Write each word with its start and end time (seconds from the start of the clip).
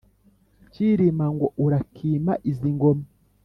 cyirima 0.71 1.25
ngo 1.35 1.45
urakima 1.65 2.33
izi 2.49 2.69
ngoma. 2.75 3.05